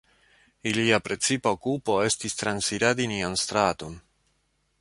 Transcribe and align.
Ilia 0.71 0.97
precipa 1.07 1.53
okupo 1.59 1.99
estis 2.07 2.39
transiradi 2.41 3.07
nian 3.15 3.41
straton. 3.45 3.99